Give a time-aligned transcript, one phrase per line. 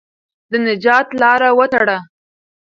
[0.51, 1.97] د نجات لاره وتړه.